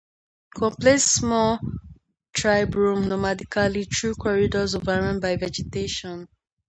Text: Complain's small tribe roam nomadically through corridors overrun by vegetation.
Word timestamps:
Complain's 0.55 1.03
small 1.03 1.59
tribe 2.33 2.73
roam 2.73 3.03
nomadically 3.05 3.85
through 3.93 4.15
corridors 4.15 4.73
overrun 4.73 5.19
by 5.19 5.35
vegetation. 5.35 6.27